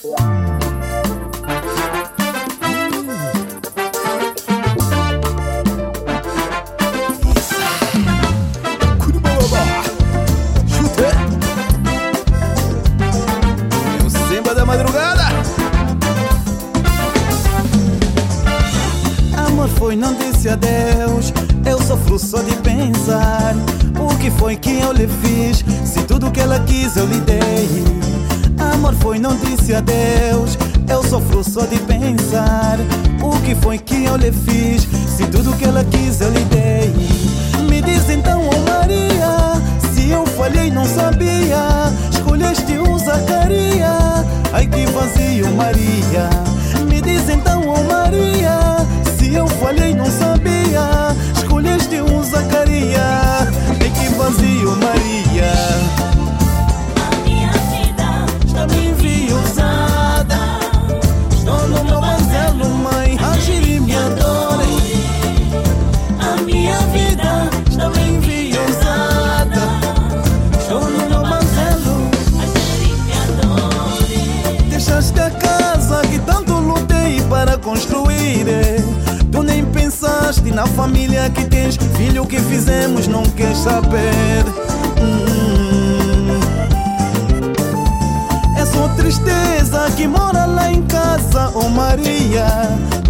[0.00, 0.47] foi,
[31.58, 32.78] só de pensar.
[33.20, 34.86] O que foi que eu lhe fiz?
[35.16, 36.07] Se tudo que ela quis
[80.78, 84.44] família que tens, filho, que fizemos não quer saber.
[85.02, 86.38] Hum.
[88.56, 92.46] É só tristeza que mora lá em casa, oh Maria.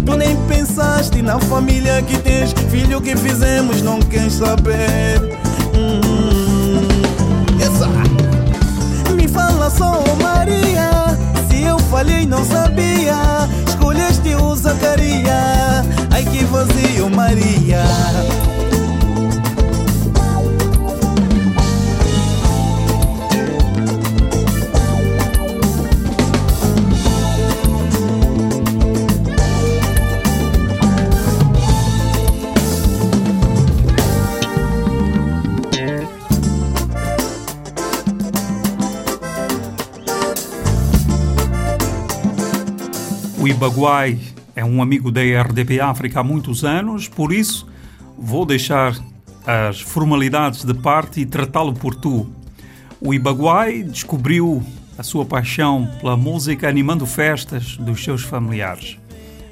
[0.03, 5.37] Tu nem pensaste na família que tens, filho, que fizemos não quer saber.
[5.75, 5.99] Hum.
[9.15, 11.15] Me fala só, oh Maria,
[11.47, 13.47] se eu falhei não sabia.
[13.67, 15.85] Escolheste o Zacaria
[16.19, 17.81] Ai que vazio, Maria.
[43.41, 44.19] O Ibaguai
[44.69, 47.67] um amigo da RDP África há muitos anos, por isso
[48.17, 48.95] vou deixar
[49.45, 52.29] as formalidades de parte e tratá-lo por tu.
[53.01, 54.63] O Ibaguai descobriu
[54.97, 58.97] a sua paixão pela música animando festas dos seus familiares.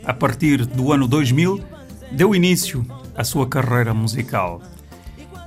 [0.06, 1.64] A partir do ano 2000,
[2.12, 2.86] deu início
[3.16, 4.62] à sua carreira musical.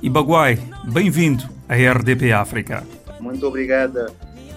[0.01, 2.83] Ibaguai, bem-vindo à RDP África.
[3.19, 4.11] Muito obrigada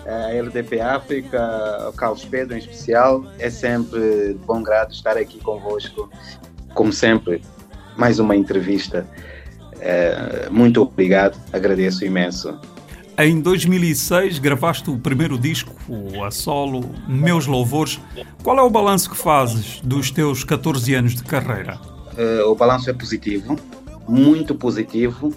[0.06, 3.24] a LDP África, o Carlos Pedro em especial.
[3.38, 6.10] É sempre de bom grado estar aqui convosco.
[6.74, 7.42] Como sempre,
[7.96, 9.06] mais uma entrevista.
[9.80, 12.58] É, muito obrigado, agradeço imenso.
[13.16, 15.76] Em 2006 gravaste o primeiro disco,
[16.24, 18.00] a solo, Meus Louvores.
[18.42, 21.78] Qual é o balanço que fazes dos teus 14 anos de carreira?
[22.18, 23.56] Uh, o balanço é positivo,
[24.08, 25.32] muito positivo.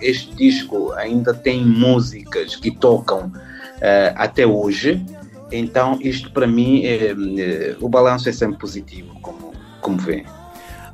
[0.00, 3.32] Este disco ainda tem músicas que tocam
[3.76, 5.04] uh, até hoje.
[5.50, 10.24] Então, isto para mim, é, é, o balanço é sempre positivo, como, como vê.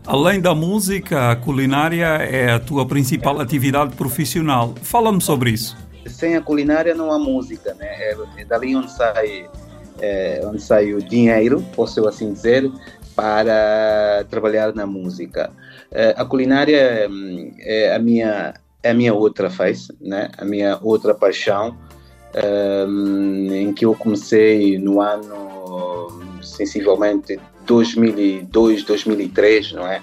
[0.07, 4.75] Além da música, a culinária é a tua principal atividade profissional.
[4.83, 5.77] Fala-me sobre isso.
[6.07, 7.87] Sem a culinária não há música, né?
[7.87, 9.49] É, é dali onde sai,
[10.01, 12.71] é, onde sai o dinheiro, posso assim dizer,
[13.15, 15.51] para trabalhar na música.
[15.91, 20.31] É, a culinária hum, é a minha, é a minha outra face, né?
[20.37, 21.77] A minha outra paixão
[22.35, 25.43] em que eu comecei no ano
[26.43, 30.01] sensivelmente 2002, 2003, não é?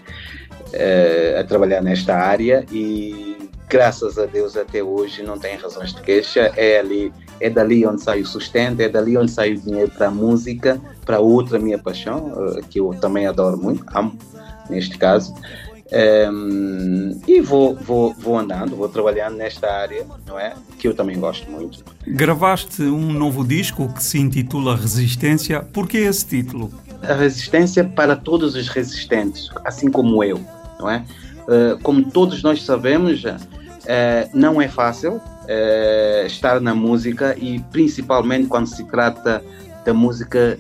[0.70, 6.02] Uh, a trabalhar nesta área e graças a Deus até hoje não tem razões de
[6.02, 6.52] queixa.
[6.56, 10.08] É ali, é dali onde sai o sustento, é dali onde sai o dinheiro para
[10.08, 14.18] a música, para outra minha paixão, uh, que eu também adoro muito, amo
[14.70, 15.34] neste caso.
[15.92, 20.54] Um, e vou, vou, vou andando, vou trabalhando nesta área, não é?
[20.78, 21.84] Que eu também gosto muito.
[22.08, 25.62] Gravaste um novo disco que se intitula Resistência.
[25.62, 26.72] Por que esse título?
[27.02, 30.40] A resistência para todos os resistentes, assim como eu,
[30.80, 31.04] não é?
[31.48, 33.40] Uh, como todos nós sabemos, uh,
[34.34, 39.44] não é fácil uh, estar na música e principalmente quando se trata
[39.84, 40.58] da música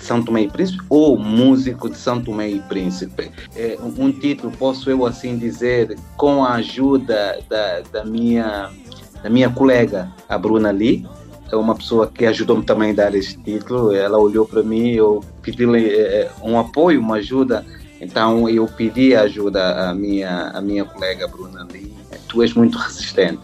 [0.00, 3.30] de São Tomé e Príncipe ou músico de São Tomé e Príncipe.
[3.54, 8.70] É um título, posso eu assim dizer, com a ajuda da, da, minha,
[9.22, 11.06] da minha colega, a Bruna Lee,
[11.52, 13.92] é uma pessoa que ajudou-me também a dar este título.
[13.92, 17.66] Ela olhou para mim, eu pedi-lhe é, um apoio, uma ajuda.
[18.00, 21.92] Então eu pedi ajuda à minha, à minha colega Bruna Lee.
[22.28, 23.42] Tu és muito resistente.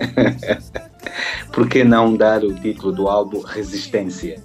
[1.52, 4.42] Por que não dar o título do álbum Resistência?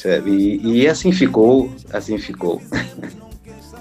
[0.00, 0.30] Sabe?
[0.30, 2.62] E, e assim ficou, assim ficou.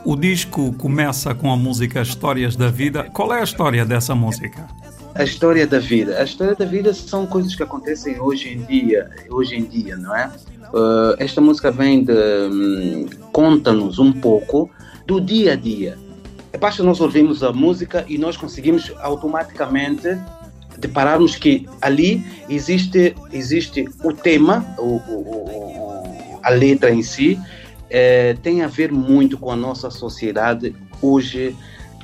[0.03, 3.05] O disco começa com a música Histórias da Vida.
[3.05, 4.67] Qual é a história dessa música?
[5.15, 6.19] A história da vida.
[6.19, 10.15] A história da vida são coisas que acontecem hoje em dia, hoje em dia, não
[10.15, 10.27] é?
[10.73, 14.69] Uh, esta música vem de hum, conta-nos um pouco
[15.07, 15.97] do dia a dia.
[16.59, 20.17] Basta nós ouvirmos a música e nós conseguimos automaticamente
[20.77, 26.08] depararmos que ali existe existe o tema, o, o, o,
[26.49, 27.39] a letra em si,
[27.89, 31.55] eh, tem a ver muito com a nossa sociedade hoje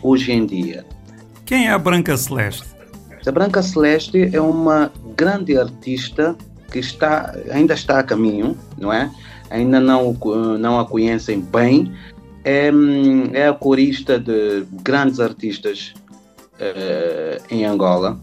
[0.02, 0.86] hoje em dia.
[1.46, 2.64] Quem é a Branca Celeste?
[3.26, 6.36] A Branca Celeste é uma grande artista
[6.72, 9.10] que está, ainda está a caminho, não é?
[9.50, 10.16] Ainda não,
[10.60, 11.92] não a conhecem bem.
[12.44, 12.70] É,
[13.34, 15.96] é a corista de grandes artistas
[16.60, 18.20] uh, em Angola.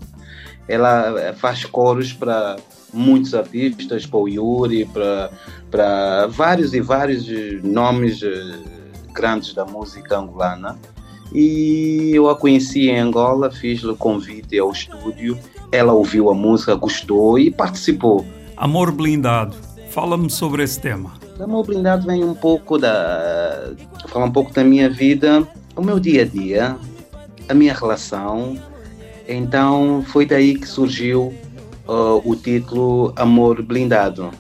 [0.69, 2.57] Ela faz coros para
[2.93, 5.33] muitos artistas, para o Yuri, para,
[5.73, 7.27] para vários e vários
[7.65, 8.63] nomes uh,
[9.13, 10.79] grandes da música angolana.
[11.35, 15.39] E eu a conheci em Angola, fiz-lhe o convite ao estúdio.
[15.73, 18.25] Ela ouviu a música, gostou e participou.
[18.55, 19.57] Amor Blindado.
[19.89, 21.13] Fala-me sobre esse tema.
[21.41, 23.73] Amor Blindado vem um pouco da.
[24.09, 26.77] Fala um pouco da minha vida, o meu dia a dia,
[27.49, 28.59] a minha relação.
[29.27, 31.33] Então foi daí que surgiu
[31.89, 34.31] uh, o título Amor Blindado.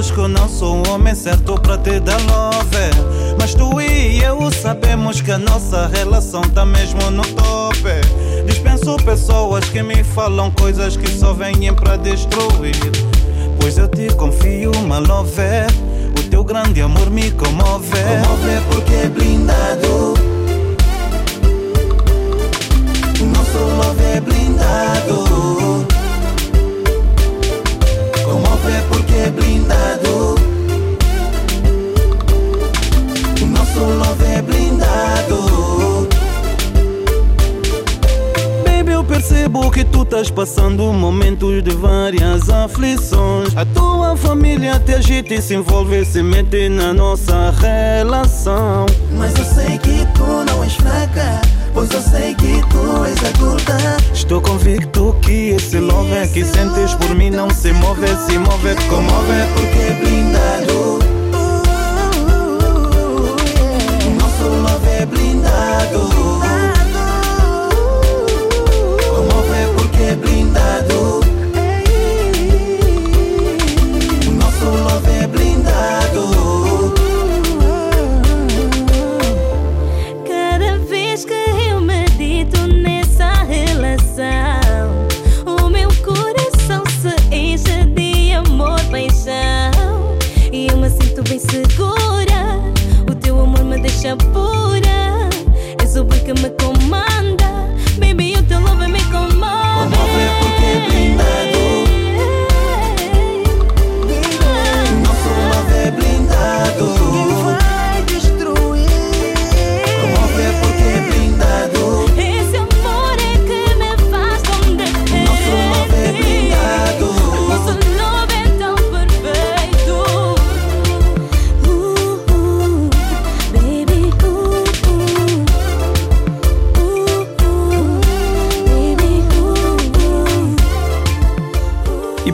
[0.00, 3.36] Todos que eu não sou um homem certo para te dar love.
[3.38, 8.00] Mas tu e eu sabemos que a nossa relação tá mesmo no tope.
[8.46, 12.74] Dispenso pessoas que me falam coisas que só vêm para destruir.
[13.60, 15.42] Pois eu te confio, uma love.
[16.18, 17.90] O teu grande amor me comove.
[17.90, 20.14] Comove porque é blindado.
[23.20, 25.89] O nosso love é blindado.
[29.20, 30.34] É blindado.
[33.42, 36.08] O nosso love é blindado.
[38.64, 43.54] Baby, eu percebo que tu estás passando momentos de várias aflições.
[43.56, 48.86] A tua família te agita e se envolve, se mete na nossa relação.
[49.12, 51.59] Mas eu sei que tu não és fraca.
[51.72, 53.76] Pois eu sei que tu és adulta
[54.12, 58.74] Estou convicto que esse love é que sentes por mim não se move, se move,
[58.88, 59.46] comove.
[59.54, 60.98] Porque é blindado.
[64.06, 66.29] O nosso love é blindado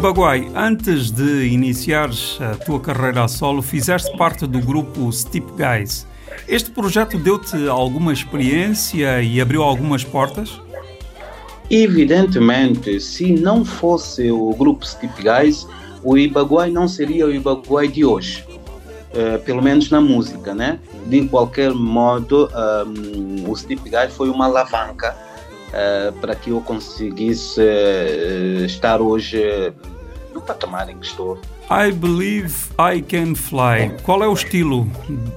[0.07, 6.07] Baguai, antes de iniciares a tua carreira a solo, fizeste parte do grupo Steep Guys.
[6.47, 10.61] Este projeto deu-te alguma experiência e abriu algumas portas?
[11.69, 15.67] Evidentemente, se não fosse o grupo Steep Guys,
[16.05, 18.45] o Ibaguai não seria o Ibaguai de hoje.
[19.13, 20.79] Eh, pelo menos na música, né?
[21.07, 22.49] De qualquer modo,
[22.87, 25.17] um, o Steep Guys foi uma alavanca
[25.73, 29.75] eh, para que eu conseguisse eh, estar hoje
[30.47, 31.38] patamar em que estou.
[31.71, 33.93] I Believe I Can Fly.
[34.03, 34.87] Qual é o estilo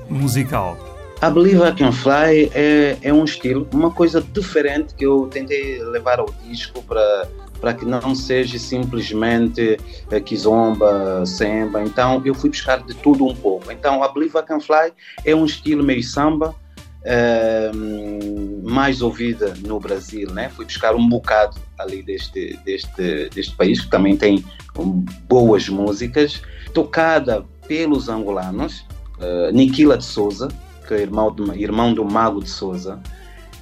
[0.10, 0.78] musical?
[1.22, 5.84] A Believe I Can Fly é, é um estilo, uma coisa diferente que eu tentei
[5.84, 7.28] levar ao disco para
[7.60, 9.78] para que não seja simplesmente
[10.10, 11.84] eh, kizomba, samba.
[11.84, 13.70] Então eu fui buscar de tudo um pouco.
[13.70, 14.94] Então a Believe I Can Fly
[15.26, 16.56] é um estilo meio samba,
[17.00, 20.50] uh, mais ouvida no Brasil, né?
[20.50, 24.44] Fui buscar um bocado ali deste, deste, deste país, que também tem
[24.84, 26.42] boas músicas,
[26.74, 28.86] tocada pelos angolanos,
[29.20, 30.50] uh, Niquila de Souza,
[30.88, 33.00] que é irmão do, irmão do Mago de Souza.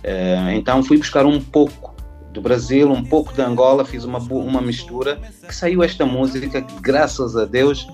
[0.03, 1.95] Uh, então fui buscar um pouco
[2.31, 6.81] do Brasil, um pouco de Angola, fiz uma, uma mistura, que saiu esta música, que
[6.81, 7.87] graças a Deus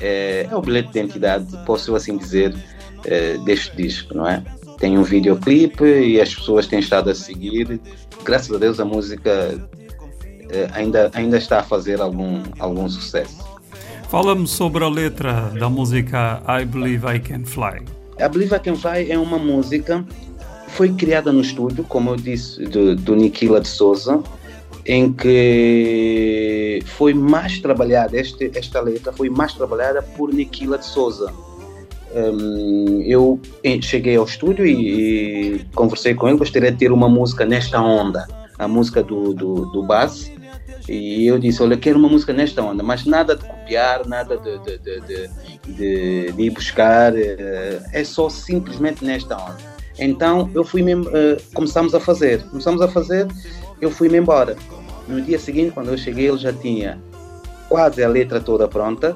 [0.00, 2.54] é, é o bilhete de identidade, posso assim dizer,
[3.04, 4.42] é, deste disco, não é?
[4.78, 7.80] Tem um videoclipe e as pessoas têm estado a seguir.
[8.24, 9.68] Graças a Deus a música
[10.72, 13.38] ainda, ainda está a fazer algum, algum sucesso.
[14.08, 17.84] Fala-me sobre a letra da música I Believe I Can Fly.
[18.18, 20.04] I Believe I Can Fly é uma música
[20.70, 24.22] foi criada no estúdio, como eu disse, do, do Niquila de Souza,
[24.86, 31.32] em que foi mais trabalhada, este, esta letra foi mais trabalhada por Niquila de Souza.
[32.14, 33.40] Um, eu
[33.82, 38.26] cheguei ao estúdio e, e, conversei com ele, gostaria de ter uma música nesta onda,
[38.58, 40.30] a música do, do, do Bass,
[40.88, 44.58] e eu disse, olha, quero uma música nesta onda, mas nada de copiar, nada de,
[44.58, 45.00] de, de,
[45.66, 49.58] de, de ir buscar, eh, é só simplesmente nesta onda.
[49.98, 53.28] Então eu fui mesmo, uh, começamos a fazer, começamos a fazer,
[53.80, 54.56] eu fui-me embora.
[55.06, 56.98] No dia seguinte, quando eu cheguei, ele já tinha
[57.68, 59.14] quase a letra toda pronta,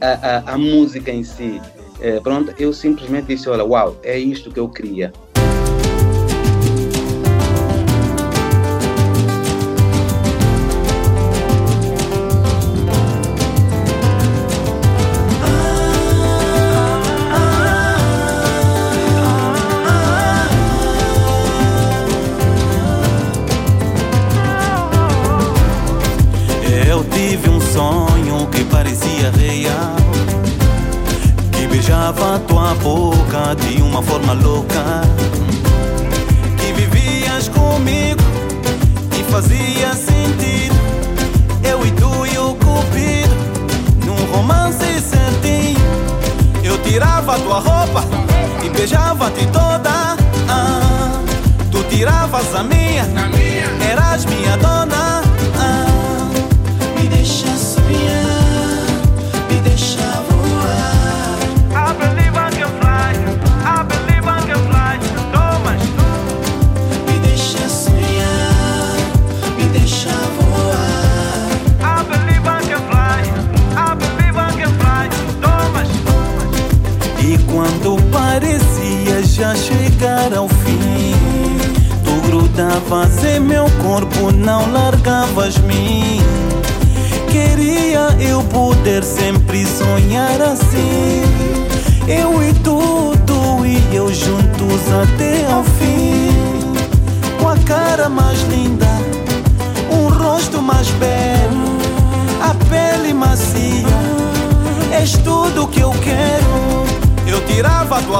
[0.00, 1.60] a, a, a música em si
[1.98, 2.54] uh, pronta.
[2.58, 5.12] Eu simplesmente disse: Olha, uau, é isto que eu queria.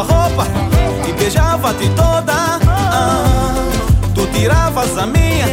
[0.05, 0.47] Roupa
[1.09, 2.35] e beijava-te toda.
[2.67, 3.55] Ah,
[4.15, 5.47] tu tiravas a minha,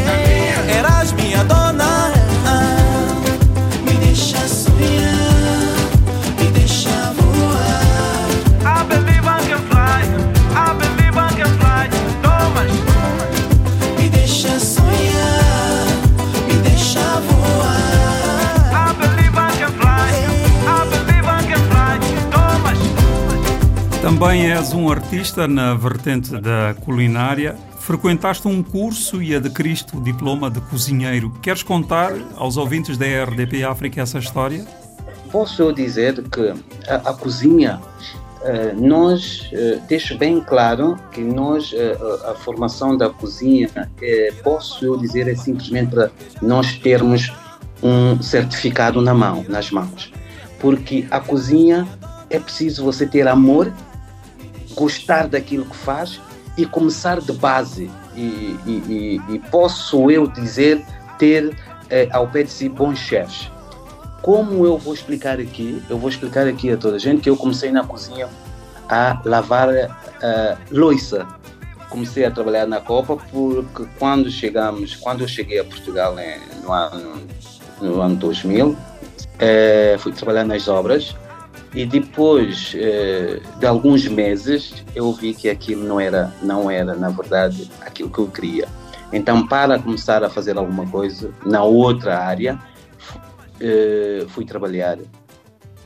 [24.21, 27.55] Também és um artista na vertente da culinária.
[27.79, 31.31] Frequentaste um curso e adquiriste o diploma de cozinheiro.
[31.41, 34.63] Queres contar aos ouvintes da RDP África essa história?
[35.31, 36.53] Posso dizer que
[36.87, 37.81] a, a cozinha,
[38.43, 43.69] uh, nós, uh, deixo bem claro que nós, uh, a formação da cozinha,
[44.43, 46.11] posso dizer, é simplesmente para
[46.43, 47.33] nós termos
[47.81, 50.13] um certificado na mão, nas mãos.
[50.59, 51.87] Porque a cozinha
[52.29, 53.73] é preciso você ter amor
[54.75, 56.19] gostar daquilo que faz
[56.57, 57.89] e começar de base.
[58.15, 60.83] E, e, e, e posso eu dizer
[61.17, 61.55] ter
[61.89, 63.49] eh, ao pé de si bons chefes.
[64.21, 65.81] Como eu vou explicar aqui?
[65.89, 68.29] Eu vou explicar aqui a toda a gente que eu comecei na cozinha
[68.87, 71.25] a lavar uh, louça.
[71.89, 76.71] Comecei a trabalhar na Copa porque quando chegamos, quando eu cheguei a Portugal né, no,
[76.71, 77.21] ano,
[77.81, 78.77] no ano 2000,
[79.39, 81.15] eh, fui trabalhar nas obras
[81.73, 87.09] e depois eh, de alguns meses eu vi que aquilo não era não era na
[87.09, 88.67] verdade aquilo que eu queria.
[89.13, 92.59] Então para começar a fazer alguma coisa na outra área
[93.59, 94.97] eh, fui trabalhar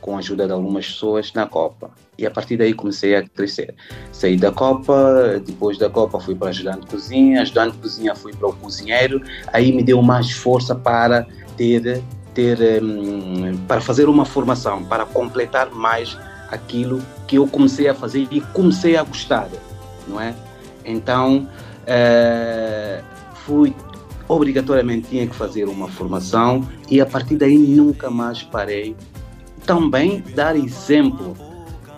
[0.00, 1.90] com a ajuda de algumas pessoas na Copa.
[2.16, 3.74] E a partir daí comecei a crescer.
[4.12, 8.32] Saí da Copa, depois da Copa fui para ajudante de cozinha, ajudante de cozinha fui
[8.32, 9.20] para o cozinheiro,
[9.52, 11.26] aí me deu mais força para
[11.56, 12.02] ter,
[12.36, 16.18] ter um, para fazer uma formação, para completar mais
[16.50, 19.48] aquilo que eu comecei a fazer e comecei a gostar,
[20.06, 20.34] não é?
[20.84, 21.48] Então,
[21.82, 23.02] uh,
[23.46, 23.74] fui
[24.28, 28.94] obrigatoriamente tinha que fazer uma formação e a partir daí nunca mais parei.
[29.64, 31.34] Também dar exemplo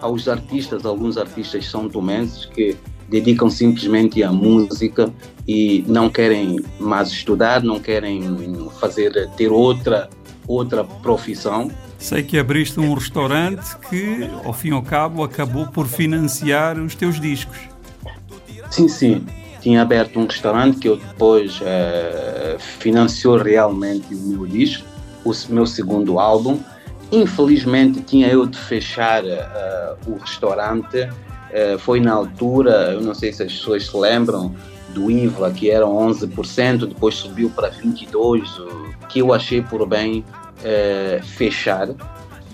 [0.00, 2.76] aos artistas, alguns artistas são tomenses que
[3.08, 5.12] dedicam simplesmente à música
[5.46, 8.22] e não querem mais estudar, não querem
[8.78, 10.08] fazer ter outra
[10.48, 11.70] outra profissão.
[11.98, 16.94] Sei que abriste um restaurante que, ao fim e ao cabo, acabou por financiar os
[16.94, 17.58] teus discos.
[18.70, 19.26] Sim, sim
[19.60, 24.84] tinha aberto um restaurante que eu depois uh, financiou realmente o meu disco,
[25.24, 26.58] o meu segundo álbum.
[27.10, 31.02] Infelizmente tinha eu de fechar uh, o restaurante.
[31.02, 34.54] Uh, foi na altura, eu não sei se as pessoas se lembram,
[34.98, 38.42] do IVA que era 11%, depois subiu para 22%,
[39.08, 40.24] que eu achei por bem
[41.22, 41.88] fechar.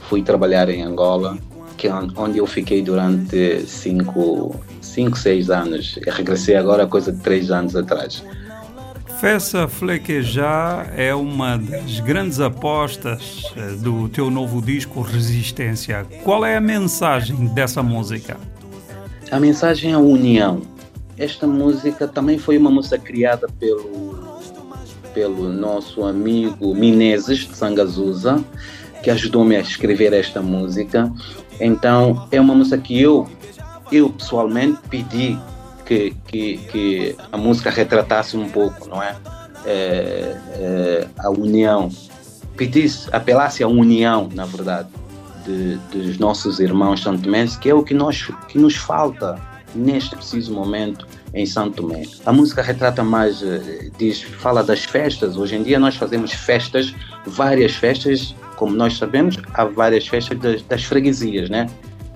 [0.08, 1.38] Fui trabalhar em Angola,
[1.78, 4.60] que, é onde eu fiquei durante cinco
[4.94, 5.98] 5, 6 anos.
[6.06, 8.22] Eu regressei agora coisa de 3 anos atrás.
[9.20, 16.04] Fessa Flequejar é uma das grandes apostas eh, do teu novo disco Resistência.
[16.22, 18.36] Qual é a mensagem dessa música?
[19.30, 20.62] A mensagem é a união.
[21.16, 24.40] Esta música também foi uma música criada pelo,
[25.12, 28.44] pelo nosso amigo Mineses de Sangazusa,
[29.02, 31.12] que ajudou-me a escrever esta música.
[31.60, 33.28] Então, é uma música que eu
[33.92, 35.38] eu pessoalmente pedi
[35.84, 39.14] que, que, que a música retratasse um pouco, não é?
[39.64, 41.90] é, é a união,
[42.56, 44.88] pedisse, apelasse à união, na verdade,
[45.44, 49.40] de, dos nossos irmãos santomenses, que é o que, nós, que nos falta
[49.74, 52.02] neste preciso momento em Santo Tomé.
[52.24, 55.36] A música retrata mais, eh, diz, fala das festas.
[55.36, 56.94] Hoje em dia nós fazemos festas,
[57.26, 61.68] várias festas, como nós sabemos, há várias festas das, das freguesias, né?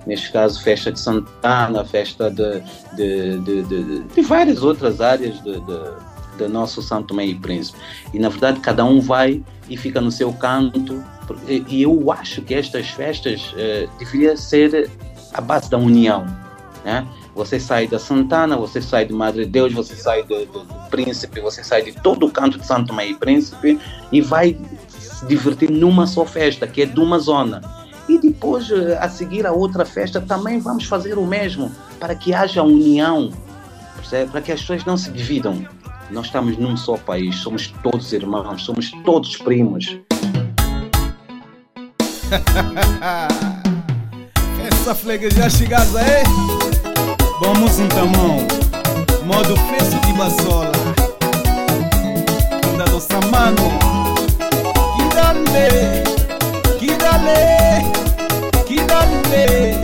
[0.05, 2.61] neste caso festa de Santana, festa de,
[2.95, 5.61] de, de, de, de várias outras áreas de,
[6.37, 7.77] de, nosso Santo Meio Príncipe.
[8.13, 11.03] E na verdade cada um vai e fica no seu canto.
[11.47, 14.89] E eu acho que estas festas eh, deveriam ser
[15.33, 16.25] a base da união.
[16.83, 17.05] Né?
[17.39, 21.39] Você sai da Santana, você sai de Madre Deus, você sai do, do, do Príncipe,
[21.39, 23.79] você sai de todo o canto de Santo Meio Príncipe
[24.11, 27.61] e vai se divertir numa só festa, que é de uma zona.
[28.09, 32.33] E depois, eh, a seguir a outra festa, também vamos fazer o mesmo, para que
[32.33, 33.31] haja união,
[34.33, 35.65] para que as pessoas não se dividam.
[36.11, 39.97] Nós estamos num só país, somos todos irmãos, somos todos primos.
[44.67, 46.68] Essa flega já chegaste aí?
[47.41, 48.47] Vamos um tamão,
[49.25, 50.71] modo preço de basola.
[52.77, 53.79] Da nossa mano,
[54.95, 56.03] que dale,
[56.77, 57.59] que dale
[58.69, 59.79] kidale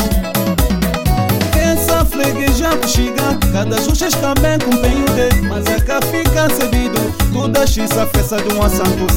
[1.58, 3.38] Essa fregueja chega.
[3.52, 7.00] Cada justa também com penho de Mas é que fica cebido
[7.34, 9.12] Toda xissa festa de um assanto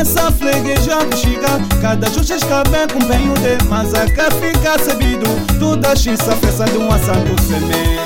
[0.00, 5.26] seme Essa fregueja chega Cada justa também com penho de Mas é que fica cebido
[5.58, 8.00] Toda xissa festa de um assanto seme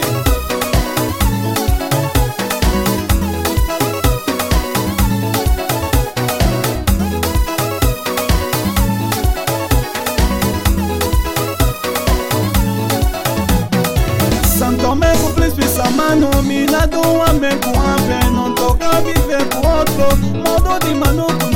[16.14, 21.53] nominado um homem com a Não toca viver com outro Modo de manuco não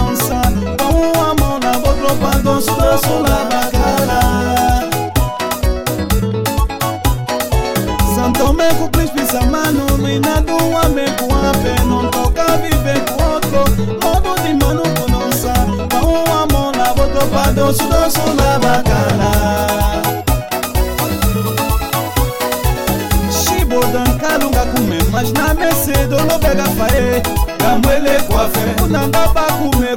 [2.41, 4.89] Quando sua sola bacana
[8.15, 13.65] Santo me com príncipe samano Nominado um homem com a Não toca viver com outro.
[14.05, 19.59] Modo de manuco não sabe Com uma mão na outra Quando sua sola bacana
[25.11, 27.23] mas na mercedo no pega fae
[27.59, 29.89] Gamwele coafe Unanga ba kume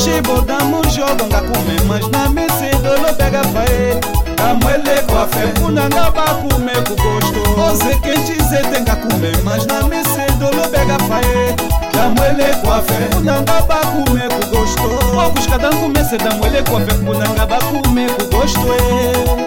[0.00, 4.00] ku gosto Shibo damu jogo nga kume mas na no pega fae
[4.36, 7.42] Gamwele coafe Unanga ba kume ku gosto.
[7.60, 11.54] Oze quente zete nga kume mas na no pega fae
[11.92, 14.88] Gamwele coafe Unanga ba kume ku gosto.
[15.12, 18.74] Poucos cada um comece da mwele coafe Unanga ba kume ku gosto.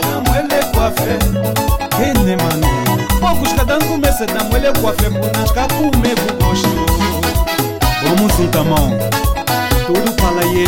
[0.04, 1.18] Gamwele coafe
[1.98, 2.68] Kene manu
[3.20, 4.94] poucos cada um começa na mulher com a
[9.86, 10.13] tudo
[10.56, 10.65] ye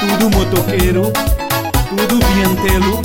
[0.00, 1.12] tudo motoqueiro,
[1.88, 3.00] tudo viantelo,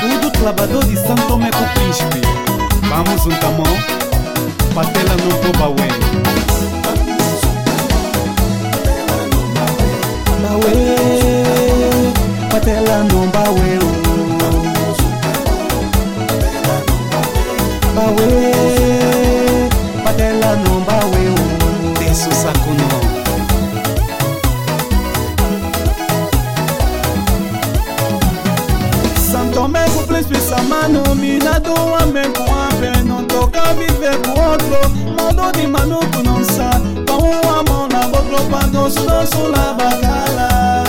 [0.00, 2.20] tudo clavador de São Tomé com Príncipe.
[2.88, 3.76] Vamos um tamão,
[4.74, 5.88] patela no Bobauê.
[10.42, 10.86] Bauê,
[12.50, 13.22] patela no.
[13.32, 13.91] Bauê,
[35.52, 40.84] De maluco não sabe Com uma mão na boca Pra doce, doce, la bacala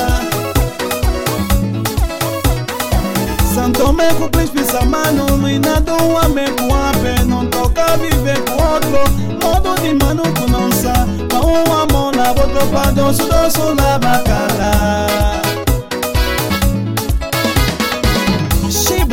[3.54, 9.04] Santo Tomé com príncipe samano Minado amém com amém Não toca viver com outro
[9.42, 15.14] Modo de maluco não sabe Com uma mão na boca Pra doce, doce, la bacala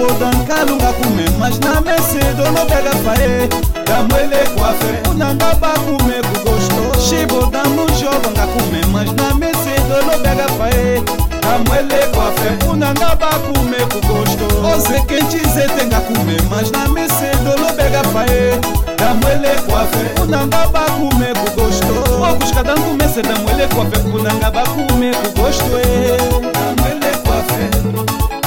[0.01, 5.11] bodanka lunga kume mas na mecedo no pega fae damwele kwafe.
[5.11, 8.81] Unanga bakume kugosto shibo damu jovanga kume.
[8.93, 11.03] Mas na mecedo no pega fae
[11.43, 12.49] damwele kwafe.
[12.71, 16.37] Unanga bakume kugosto oze kenchize tenga kume.
[16.51, 18.61] Mas na mecedo no pega fae
[18.99, 20.23] damwele kwafe.
[20.23, 21.95] Unanga bakume kugosto
[22.31, 23.97] okushkada nkumese damwele kwafe.
[24.15, 26.19] Unanga bakume kugosto e
[26.55, 27.65] damwele kwafe.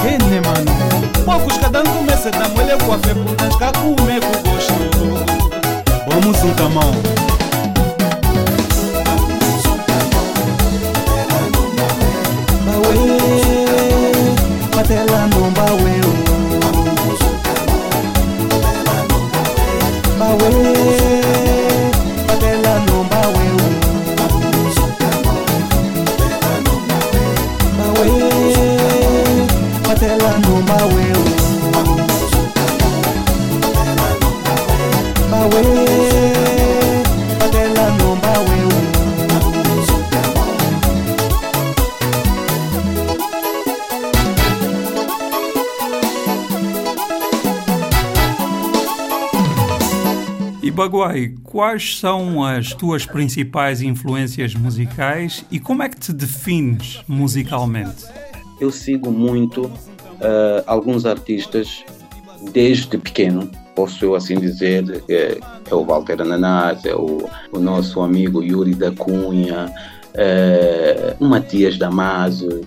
[0.08, 0.72] Ene mano.
[1.26, 2.94] Poucos cada um começa da mulher com
[6.14, 7.33] vamos um tamão
[50.94, 58.06] Baguai, quais são as tuas principais influências musicais e como é que te defines musicalmente?
[58.62, 61.84] Eu sigo muito uh, alguns artistas
[62.52, 68.00] desde pequeno, posso eu assim dizer, é, é o Walter Ananás, é o, o, nosso
[68.00, 69.74] amigo Yuri da Cunha,
[70.14, 72.62] é, o Matias Damaso.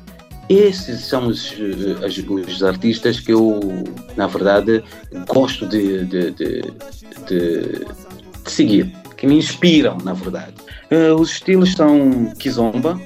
[0.49, 3.61] Esses são os, os, os, artistas que eu,
[4.17, 4.83] na verdade,
[5.29, 6.63] gosto de, de, de,
[7.29, 7.87] de
[8.51, 10.55] seguir, que me inspiram, na verdade.
[10.91, 13.01] Uh, os estilos são Kizomba,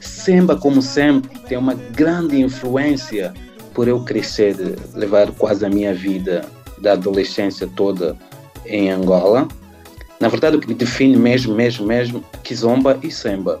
[0.00, 3.32] Semba, como sempre, tem uma grande influência
[3.74, 4.56] por eu crescer,
[4.94, 6.44] levar quase a minha vida
[6.78, 8.16] da adolescência toda
[8.66, 9.46] em Angola.
[10.18, 13.60] Na verdade, o que me define mesmo, mesmo, mesmo, Kizomba e Semba.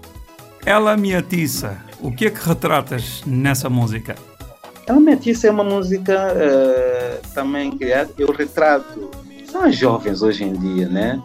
[0.64, 1.78] Ela me atiça.
[2.00, 4.14] O que é que retratas nessa música?
[4.86, 8.10] Ela me atiça é uma música uh, também criada.
[8.18, 9.10] Eu retrato.
[9.50, 11.20] São as jovens hoje em dia, né?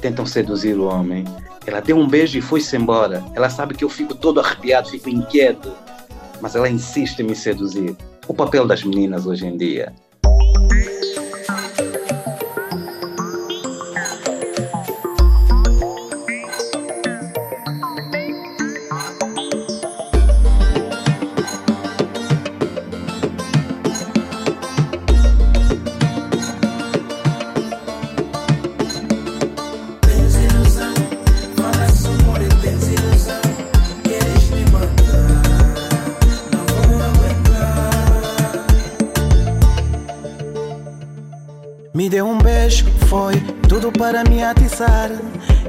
[0.00, 1.24] Tentam seduzir o homem.
[1.66, 3.24] Ela deu um beijo e foi-se embora.
[3.34, 5.72] Ela sabe que eu fico todo arrepiado, fico inquieto.
[6.40, 7.96] Mas ela insiste em me seduzir.
[8.28, 9.92] O papel das meninas hoje em dia.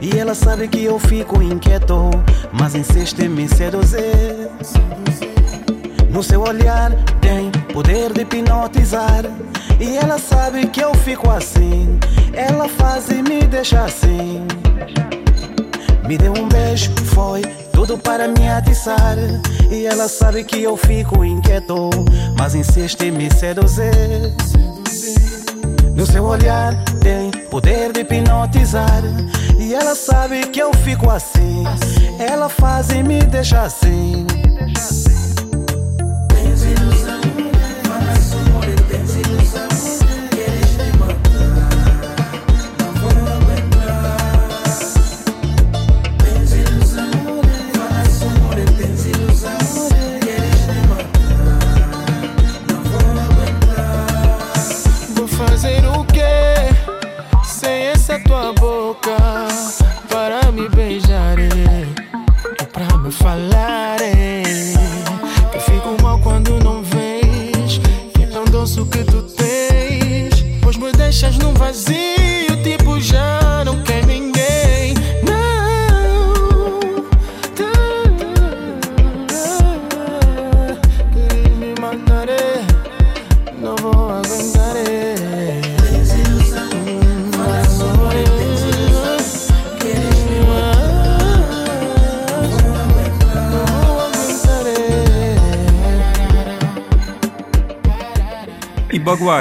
[0.01, 2.09] E ela sabe que eu fico inquieto,
[2.53, 4.49] mas insiste em me seduzir.
[6.09, 9.25] No seu olhar tem poder de hipnotizar.
[9.81, 11.99] E ela sabe que eu fico assim.
[12.31, 14.47] Ela faz e me deixa assim.
[16.07, 17.41] Me deu um beijo, foi
[17.73, 19.17] tudo para me atiçar.
[19.69, 21.89] E ela sabe que eu fico inquieto,
[22.37, 24.33] mas insiste em me seduzir.
[25.95, 29.01] No seu olhar tem poder de hipnotizar.
[29.59, 31.63] E ela sabe que eu fico assim.
[32.19, 34.20] Ela faz e me deixa assim.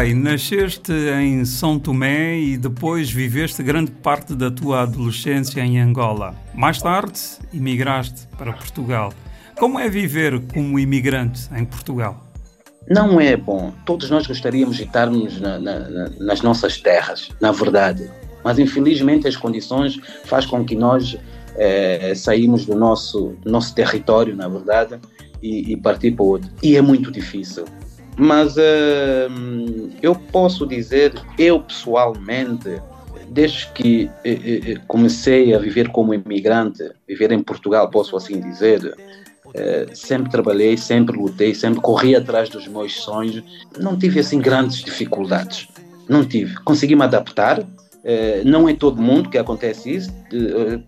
[0.01, 6.35] Baguai, nasceste em São Tomé e depois viveste grande parte da tua adolescência em Angola.
[6.55, 7.21] Mais tarde,
[7.53, 9.13] emigraste para Portugal.
[9.59, 12.25] Como é viver como imigrante em Portugal?
[12.89, 13.75] Não é bom.
[13.85, 18.11] Todos nós gostaríamos de estarmos na, na, nas nossas terras, na verdade.
[18.43, 21.19] Mas infelizmente as condições faz com que nós
[21.57, 24.99] é, saímos do nosso, do nosso território, na verdade,
[25.43, 26.51] e, e partir para outro.
[26.63, 27.67] E é muito difícil.
[28.21, 32.79] Mas uh, eu posso dizer, eu pessoalmente,
[33.31, 39.97] desde que uh, comecei a viver como imigrante, viver em Portugal, posso assim dizer, uh,
[39.97, 43.43] sempre trabalhei, sempre lutei, sempre corri atrás dos meus sonhos.
[43.79, 45.69] Não tive assim grandes dificuldades.
[46.07, 46.57] Não tive.
[46.57, 47.67] Consegui me adaptar.
[48.45, 50.11] não é todo mundo que acontece isso,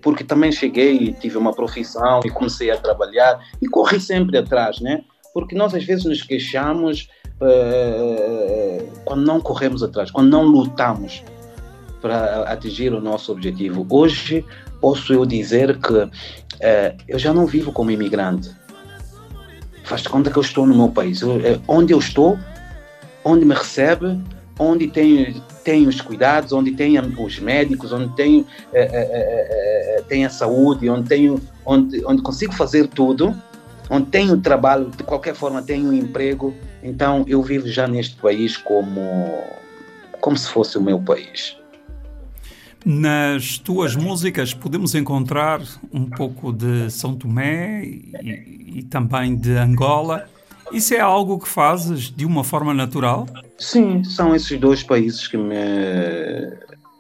[0.03, 4.81] porque também cheguei e tive uma profissão e comecei a trabalhar e corri sempre atrás,
[4.81, 5.03] né?
[5.33, 7.09] porque nós às vezes nos queixamos
[7.43, 11.23] uh, quando não corremos atrás, quando não lutamos
[12.01, 13.87] para atingir o nosso objetivo.
[13.89, 14.45] Hoje
[14.81, 16.11] posso eu dizer que uh,
[17.07, 18.51] eu já não vivo como imigrante.
[19.85, 21.21] Faz-te conta que eu estou no meu país.
[21.23, 22.39] Eu, onde eu estou,
[23.25, 24.19] onde me recebe,
[24.59, 30.89] onde tenho, tenho os cuidados, onde tenho os médicos, onde tenho, uh, tenho a saúde,
[30.89, 33.35] onde, tenho, onde, onde consigo fazer tudo
[33.93, 38.57] onde tenho trabalho, de qualquer forma tenho um emprego, então eu vivo já neste país
[38.57, 39.45] como,
[40.21, 41.57] como se fosse o meu país.
[42.85, 45.61] Nas tuas músicas podemos encontrar
[45.93, 50.29] um pouco de São Tomé e, e, também de Angola.
[50.73, 53.29] Isso é algo que fazes de uma forma natural?
[53.59, 55.55] Sim, são esses dois países que me,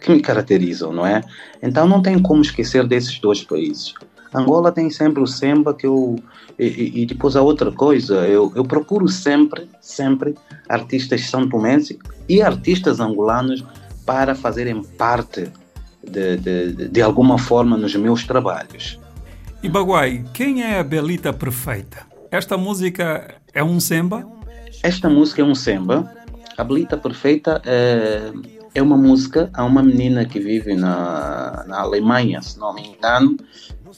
[0.00, 1.22] que me caracterizam, não é?
[1.60, 3.92] Então não tem como esquecer desses dois países.
[4.34, 6.16] Angola tem sempre o samba que eu.
[6.58, 10.34] E, e depois a outra coisa, eu, eu procuro sempre, sempre
[10.68, 11.96] artistas são tomenses
[12.28, 13.64] e artistas angolanos
[14.06, 15.50] para fazerem parte
[16.02, 18.98] de, de, de alguma forma nos meus trabalhos.
[19.62, 22.06] E Baguai, quem é a Belita Perfeita?
[22.30, 24.26] Esta música é um samba?
[24.82, 26.12] Esta música é um samba.
[26.56, 28.32] A Belita Perfeita é,
[28.74, 33.36] é uma música a uma menina que vive na, na Alemanha, se não me engano,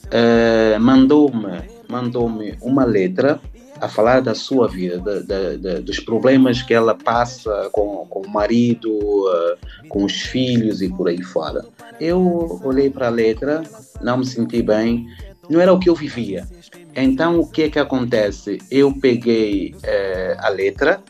[0.05, 3.39] uh, mandou-me mandou-me uma letra
[3.79, 8.29] a falar da sua vida, da, da, dos problemas que ela passa com, com o
[8.29, 9.57] marido, uh,
[9.89, 11.65] com os filhos e por aí fora.
[11.99, 13.63] Eu olhei para a letra,
[14.01, 15.05] não me senti bem,
[15.49, 16.47] não era o que eu vivia.
[16.95, 18.59] Então o que é que acontece?
[18.71, 21.03] Eu peguei uh, a letra,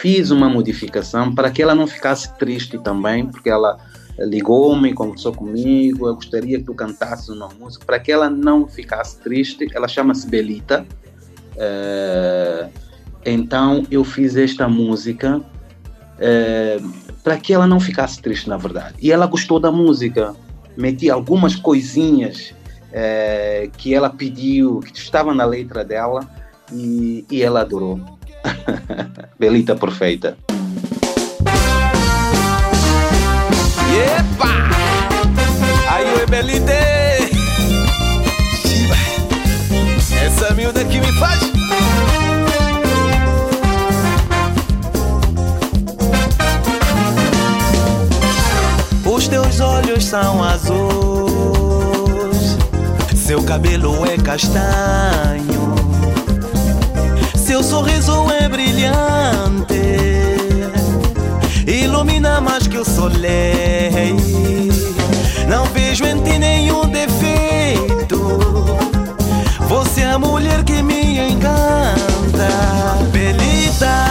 [0.00, 3.78] fiz uma modificação para que ela não ficasse triste também, porque ela
[4.18, 9.18] ligou-me, conversou comigo, eu gostaria que tu cantasse uma música, para que ela não ficasse
[9.18, 10.86] triste, ela chama-se Belita,
[11.56, 12.70] uh,
[13.24, 18.94] então eu fiz esta música uh, para que ela não ficasse triste, na verdade.
[19.00, 20.34] E ela gostou da música,
[20.76, 22.54] meti algumas coisinhas
[22.90, 26.28] uh, que ela pediu, que estava na letra dela,
[26.72, 28.00] e, e ela adorou.
[29.38, 30.36] Belita perfeita.
[33.94, 34.52] Epa!
[35.90, 36.72] Aí o Ebelite!
[40.24, 41.54] Essa miúda que me faz.
[49.06, 50.76] Os teus olhos são azuis,
[53.14, 55.74] seu cabelo é castanho,
[57.54, 59.80] seu sorriso é brilhante
[61.68, 64.16] ilumina mais que o soleil.
[65.46, 68.18] Não vejo em ti nenhum defeito.
[69.68, 72.48] Você é a mulher que me encanta,
[73.12, 74.04] Belita,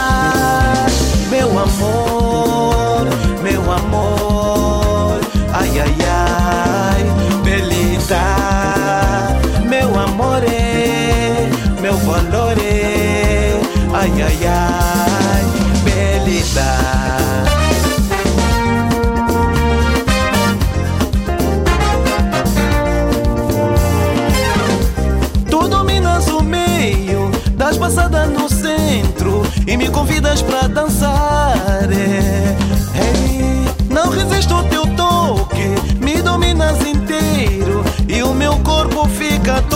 [1.28, 3.06] meu amor,
[3.42, 5.20] meu amor.
[5.52, 7.04] Ai, ai, ai,
[7.42, 8.83] Belita,
[14.22, 15.44] ai, ai, ai,
[15.84, 16.70] Belinda.
[25.50, 31.88] Tu dominas o meio das passadas no centro e me convidas pra dançar.
[31.90, 32.56] É,
[32.98, 35.68] é, não resisto ao teu toque,
[36.00, 39.73] me dominas inteiro e o meu corpo fica todo.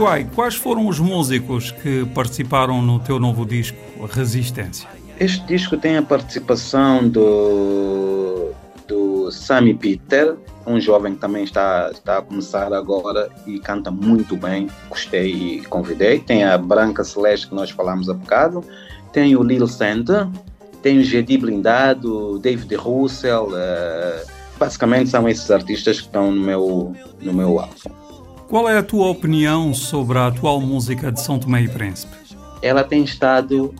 [0.00, 3.76] Baguai, quais foram os músicos que participaram no teu novo disco,
[4.10, 4.88] Resistência?
[5.18, 8.50] Este disco tem a participação do,
[8.88, 14.38] do Sammy Peter, um jovem que também está, está a começar agora e canta muito
[14.38, 14.70] bem.
[14.88, 16.18] Gostei e convidei.
[16.18, 18.64] Tem a Branca Celeste, que nós falamos há bocado.
[19.12, 20.32] Tem o Lil Santa.
[20.80, 23.48] Tem o Gedi Blindado, David Russell.
[23.48, 24.26] Uh,
[24.58, 28.09] basicamente são esses artistas que estão no meu, no meu álbum.
[28.50, 32.12] Qual é a tua opinião sobre a atual música de São Tomé e Príncipe?
[32.60, 33.72] Ela tem estado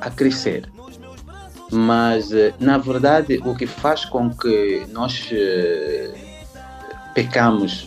[0.00, 0.66] a crescer.
[1.70, 6.14] Mas, eh, na verdade, o que faz com que nós uh,
[7.12, 7.86] pecamos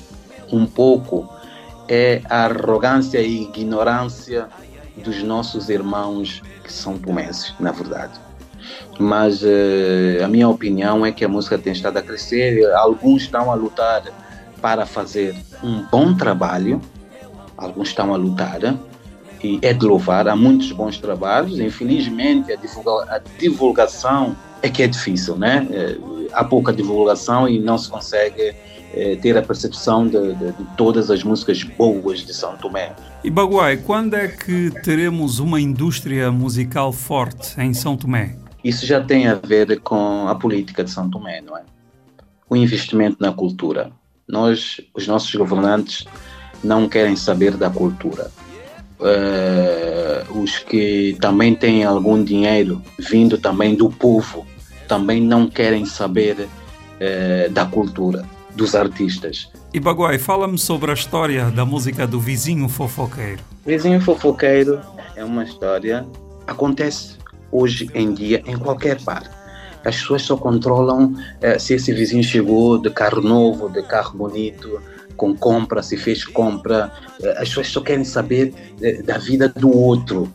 [0.52, 1.28] um pouco
[1.88, 4.48] é a arrogância e ignorância
[5.04, 8.14] dos nossos irmãos que são tomenses, na verdade.
[9.00, 13.52] Mas uh, a minha opinião é que a música tem estado a crescer, alguns estão
[13.52, 14.04] a lutar
[14.66, 16.82] para fazer um bom trabalho,
[17.56, 18.60] alguns estão a lutar,
[19.44, 24.82] e é de louvar, há muitos bons trabalhos, infelizmente a, divulga a divulgação é que
[24.82, 25.68] é difícil, né?
[25.70, 25.98] É,
[26.34, 28.56] há pouca divulgação e não se consegue
[28.92, 32.96] é, ter a percepção de, de, de, todas as músicas boas de São Tomé.
[33.24, 38.36] E Baguai, quando é que teremos uma indústria musical forte em São Tomé?
[38.64, 41.62] Isso já tem a ver com a política de São Tomé, não é?
[42.50, 43.92] O investimento na cultura.
[44.28, 46.06] Nós, os nossos governantes,
[46.64, 48.32] não querem saber da cultura
[49.00, 54.46] uh, os que também têm algum dinheiro vindo também do povo
[54.88, 59.50] também não querem saber uh, da cultura dos artistas.
[59.74, 63.42] E Baguai, fala-me sobre a história da música do Vizinho Fofoqueiro.
[63.66, 64.80] Vizinho Fofoqueiro
[65.16, 66.06] é uma história
[66.48, 67.18] acontece
[67.52, 69.30] hoje em dia em qualquer parte.
[69.86, 74.82] As pessoas só controlam uh, se esse vizinho chegou de carro novo, de carro bonito,
[75.16, 76.92] com compra, se fez compra.
[77.22, 80.32] Eh, as pessoas só querem saber eh, da vida do outro,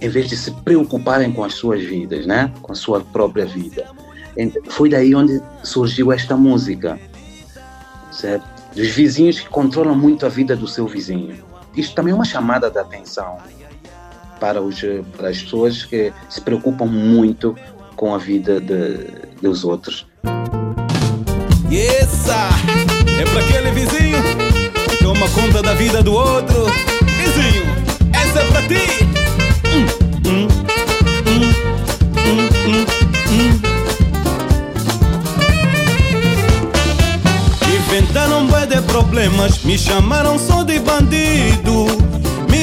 [0.00, 2.52] em vez de se preocuparem com as suas vidas, né?
[2.62, 3.86] com a sua própria vida.
[4.68, 6.98] Foi daí onde surgiu esta música,
[8.12, 8.46] certo?
[8.74, 11.36] Dos vizinhos que controlam muito a vida do seu vizinho.
[11.76, 13.38] Isto também é uma chamada de atenção
[14.38, 14.80] para, os,
[15.16, 17.56] para as pessoas que se preocupam muito
[18.00, 19.10] com a vida de,
[19.42, 20.06] dos outros.
[21.70, 24.16] Yes, é para aquele vizinho
[24.88, 26.64] que toma conta da vida do outro.
[27.18, 27.62] Vizinho,
[28.14, 29.04] essa é para ti.
[29.68, 29.86] Hum,
[30.26, 30.48] hum,
[31.26, 31.60] hum,
[37.68, 42.09] Inventaram bué de problemas, me chamaram só de bandido.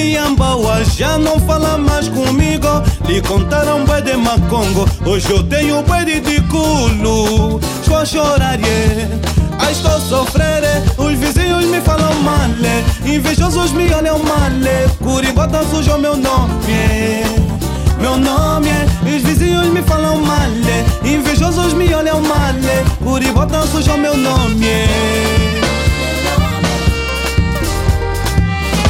[0.07, 2.67] Miambaua já não fala mais comigo.
[3.05, 7.59] Lhe contaram bué de macongo, hoje eu tenho bué de culo.
[7.81, 9.69] Estou a chorar, yeah.
[9.69, 10.63] Estou a sofrer,
[10.97, 12.49] os vizinhos me falam mal,
[13.05, 14.49] invejosos me olham mal,
[15.03, 17.25] Curibota sujo meu nome,
[17.99, 18.69] meu nome,
[19.03, 20.49] os vizinhos me falam mal,
[21.03, 22.55] invejosos me olham mal,
[23.03, 25.46] Curibota sujo meu nome.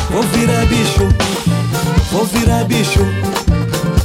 [0.09, 1.07] Vou virar bicho,
[2.11, 3.05] vou virar bicho,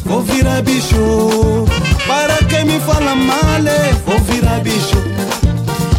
[0.04, 1.66] vou virar bicho.
[2.06, 3.62] Para quem me fala mal,
[4.04, 5.02] vou virar bicho.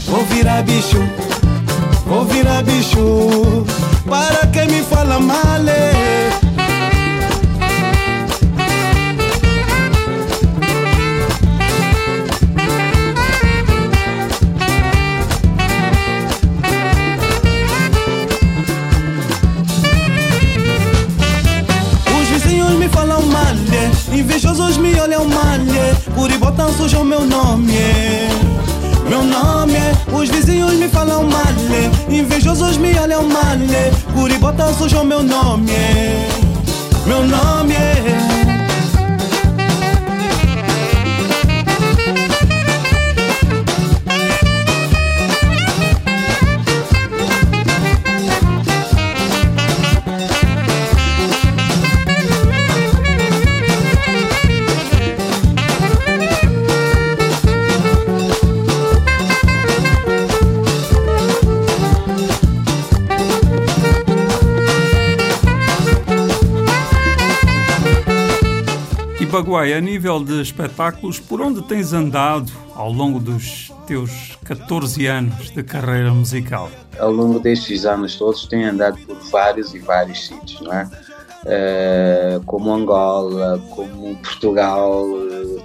[0.06, 1.02] Vou virar bicho,
[2.06, 3.66] vou virar bicho.
[4.08, 5.53] Para quem me fala mal.
[33.14, 33.58] Me olham mal,
[34.14, 35.72] Curibota sujou meu nome,
[37.06, 38.43] meu nome é.
[69.54, 75.52] Baguai, a nível de espetáculos, por onde tens andado ao longo dos teus 14 anos
[75.52, 76.72] de carreira musical?
[76.98, 80.90] Ao longo destes anos todos tenho andado por vários e vários sítios, não é?
[81.44, 85.06] Uh, como Angola, como Portugal,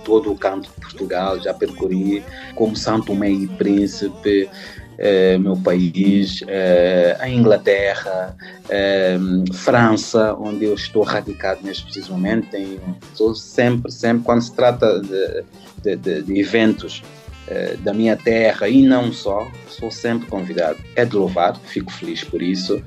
[0.04, 2.22] todo o canto de Portugal já percorri,
[2.56, 4.50] como Santo Tomé e Príncipe,
[4.98, 8.36] eh, meu país, eh, a Inglaterra,
[8.68, 9.16] eh,
[9.52, 12.50] França, onde eu estou radicado neste preciso momento.
[12.50, 12.80] Tenho,
[13.12, 15.44] estou sempre, sempre, quando se trata de,
[15.82, 17.02] de, de, de eventos
[17.78, 20.76] da minha terra e não só, sou sempre convidado.
[20.94, 22.82] É de louvar, fico feliz por isso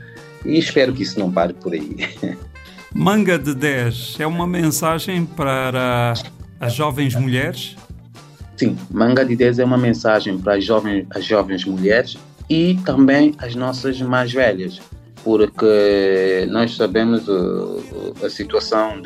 [0.45, 1.97] e espero que isso não pare por aí.
[2.93, 6.13] Manga de 10 é uma mensagem para
[6.59, 7.75] as jovens mulheres?
[8.57, 12.17] Sim, Manga de 10 é uma mensagem para as jovens, as jovens mulheres
[12.49, 14.79] e também as nossas mais velhas,
[15.23, 17.25] porque nós sabemos
[18.23, 19.01] a situação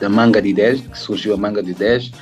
[0.00, 2.12] da Manga de 10, que surgiu a Manga de 10,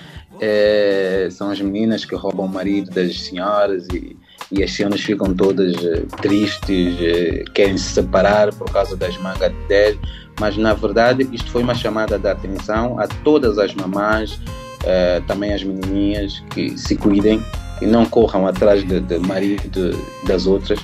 [0.41, 4.17] é, são as meninas que roubam o marido das senhoras e,
[4.51, 9.51] e as senhoras ficam todas eh, tristes, eh, querem se separar por causa das mangas
[9.51, 9.99] de 10,
[10.39, 14.39] mas na verdade isto foi uma chamada de atenção a todas as mamães,
[14.87, 17.43] uh, também as menininhas que se cuidem
[17.81, 20.79] e não corram atrás de, de marido de, das outras,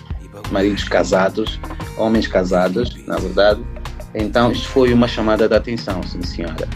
[0.50, 1.58] maridos casados,
[1.96, 3.62] homens casados, na verdade.
[4.14, 6.68] Então, isto foi uma chamada de atenção, sim senhora.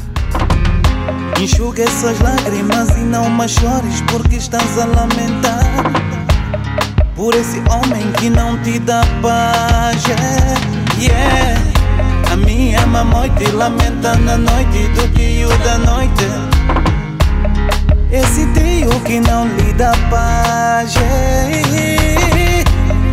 [1.38, 5.64] Enxuga essas lágrimas e não mais chores porque estás a lamentar
[7.14, 10.02] Por esse homem que não te dá paz
[10.98, 11.62] yeah.
[12.32, 16.75] A minha mamãe te lamenta na noite do tio da noite
[18.10, 20.94] esse trio que não lhe dá paz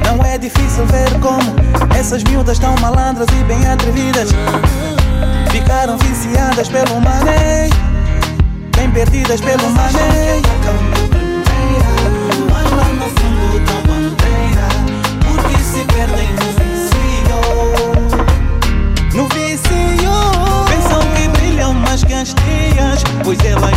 [0.05, 1.55] Não é difícil ver como
[1.97, 4.29] Essas miúdas tão malandras e bem atrevidas
[5.51, 7.69] Ficaram viciadas pelo mané
[8.75, 11.03] Bem perdidas pelo mané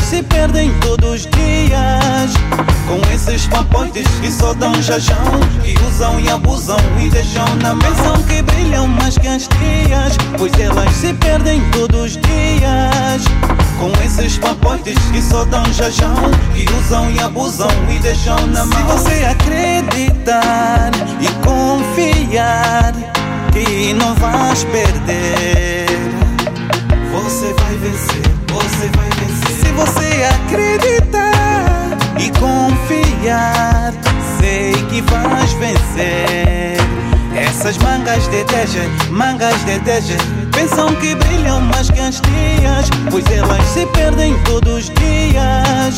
[0.06, 2.32] se perdem todos os dias.
[2.86, 5.16] Com esses papoites que só dão jajão
[5.64, 10.16] Que usam e abusam e deixam na mão que brilham mais que as tias.
[10.38, 13.24] Pois elas se perdem todos os dias.
[13.80, 16.14] Com esses papoites que só dão jajão
[16.54, 18.78] Que usam e abusam e deixam na mão.
[18.78, 22.92] Se você acreditar e confiar
[23.52, 25.86] Que não vais perder
[27.12, 29.25] Você vai vencer, você vai vencer
[29.76, 33.92] você acreditar e confiar,
[34.40, 36.76] sei que vais vencer.
[37.36, 40.16] Essas mangas de teja, mangas de teja,
[40.52, 45.96] pensam que brilham mais que as dias, pois elas se perdem todos os dias.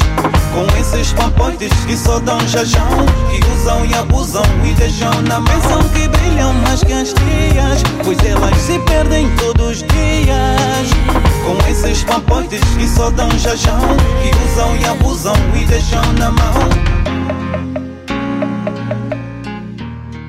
[0.53, 5.45] Com esses papoites que só dão jajão, que usam e abusam e deixam na mão.
[5.45, 11.28] Pensam que brilham mais que as dias, pois elas se perdem todos os dias.
[11.45, 13.81] Com esses papoites que só dão jajão,
[14.23, 16.99] que usam e abusam e deixam na mão.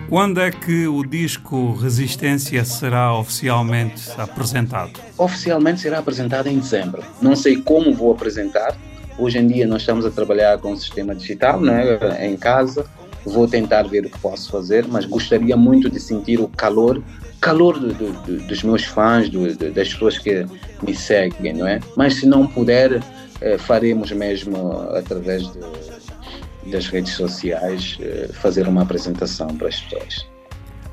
[0.10, 5.00] Quando é que o disco Resistência será oficialmente apresentado?
[5.16, 7.04] Oficialmente será apresentado em dezembro.
[7.22, 8.76] Não sei como vou apresentar.
[9.20, 12.88] Hoje em dia nós estamos a trabalhar com o sistema digital, né, em casa.
[13.24, 17.04] Vou tentar ver o que posso fazer, mas gostaria muito de sentir o calor,
[17.42, 20.46] calor do, do, dos meus fãs, do, das pessoas que
[20.86, 21.80] me seguem, não é?
[21.96, 23.02] Mas se não puder,
[23.42, 25.60] eh, faremos mesmo através de
[26.70, 30.28] das redes sociais eh, fazer uma apresentação para as pessoas.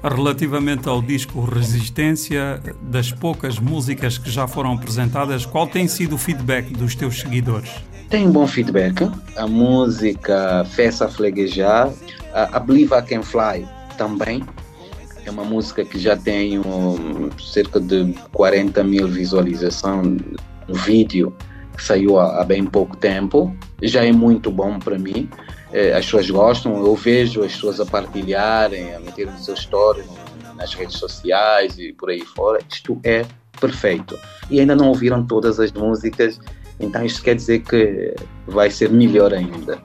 [0.02, 6.18] Relativamente ao disco Resistência, das poucas músicas que já foram apresentadas, qual tem sido o
[6.18, 7.70] feedback dos teus seguidores?
[8.08, 9.10] Tem um bom feedback.
[9.36, 11.90] A música Festa Fleguejar,
[12.32, 13.66] a Believe I Can Fly
[13.98, 14.44] também.
[15.26, 20.22] É uma música que já tem um, cerca de 40 mil visualizações
[20.68, 21.34] no vídeo,
[21.76, 23.54] que saiu há, há bem pouco tempo.
[23.82, 25.28] Já é muito bom para mim.
[25.72, 30.04] É, as pessoas gostam, eu vejo as pessoas a partilharem, a meter no seu story,
[30.54, 32.60] nas redes sociais e por aí fora.
[32.70, 33.26] Isto é
[33.60, 34.16] perfeito.
[34.48, 36.38] E ainda não ouviram todas as músicas,
[36.78, 38.14] então isto quer dizer que
[38.46, 39.82] vai ser melhor ainda.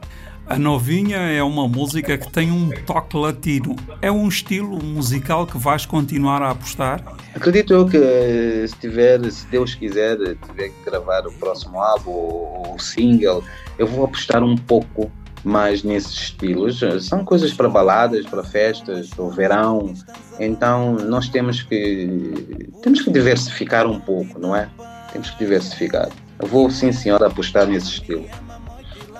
[0.51, 3.73] A Novinha é uma música que tem um toque latino.
[4.01, 7.01] É um estilo musical que vais continuar a apostar?
[7.33, 12.77] Acredito eu que se tiver, se Deus quiser, tiver que gravar o próximo álbum ou
[12.77, 13.41] single,
[13.79, 15.09] eu vou apostar um pouco
[15.41, 16.83] mais nesses estilos.
[16.99, 19.93] São coisas para baladas, para festas, o verão.
[20.37, 24.67] Então nós temos que temos que diversificar um pouco, não é?
[25.13, 26.09] Temos que diversificar.
[26.37, 28.25] Eu vou sim, senhora, apostar nesse estilo.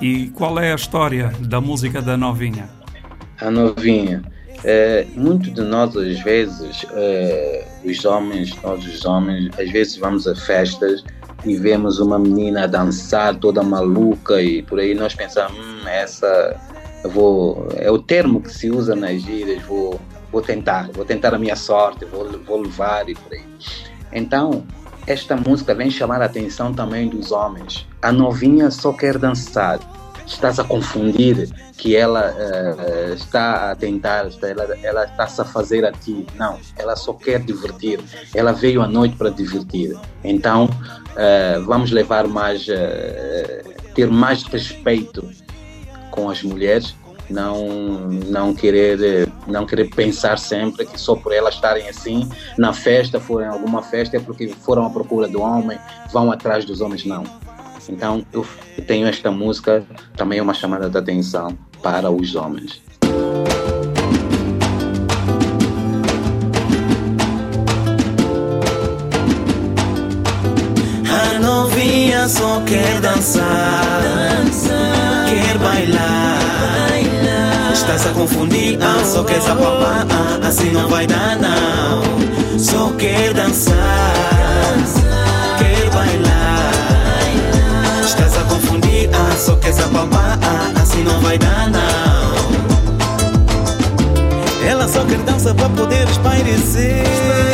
[0.02, 2.68] E qual é a história da música da Novinha?
[3.40, 4.24] A Novinha.
[4.64, 10.28] É, muito de nós, às vezes, é, os homens, nós os homens, às vezes vamos
[10.28, 11.04] a festas
[11.46, 16.60] e vemos uma menina dançar toda maluca e por aí nós pensamos, hum, essa
[17.10, 20.00] vou, é o termo que se usa nas gírias, vou,
[20.32, 23.46] vou tentar, vou tentar a minha sorte, vou, vou levar e por aí.
[24.12, 24.64] Então,
[25.08, 27.88] esta música vem chamar a atenção também dos homens.
[28.02, 29.80] A novinha só quer dançar.
[30.26, 35.92] Estás a confundir que ela uh, está a tentar, ela, ela está-se a fazer a
[35.92, 36.26] ti.
[36.36, 38.00] Não, ela só quer divertir.
[38.34, 39.98] Ela veio à noite para divertir.
[40.24, 45.28] Então, uh, vamos levar mais, uh, ter mais respeito
[46.12, 46.96] com as mulheres
[47.32, 47.68] não
[48.28, 53.48] não querer não querer pensar sempre que só por elas estarem assim na festa forem
[53.48, 55.78] alguma festa é porque foram à procura do homem
[56.12, 57.24] vão atrás dos homens não.
[57.90, 58.46] Então eu
[58.88, 62.82] tenho esta música também é uma chamada de atenção para os homens.
[71.10, 74.02] A novinha só quer dançar,
[74.44, 76.41] dançar quer bailar
[77.82, 82.60] Estás a confundir, ah, só quer papá, ah, assim não vai dar não.
[82.60, 83.74] Só quer dançar,
[85.58, 86.72] quer bailar.
[88.06, 91.82] Estás a confundir, ah, só quer papá, ah, assim não vai dar não.
[94.64, 97.51] Ela só quer dançar para poder espairecer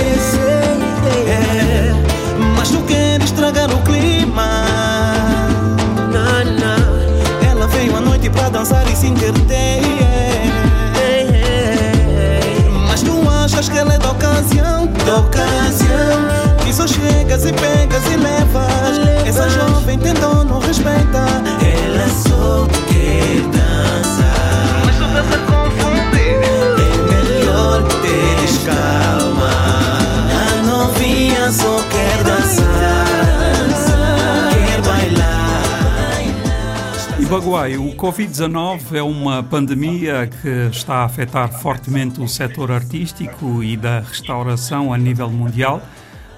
[37.48, 43.78] Baguai, o Covid-19 é uma pandemia que está a afetar fortemente o setor artístico e
[43.78, 45.82] da restauração a nível mundial.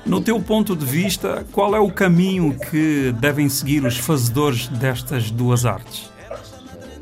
[0.05, 5.31] No teu ponto de vista, qual é o caminho que devem seguir os fazedores destas
[5.31, 6.11] duas artes?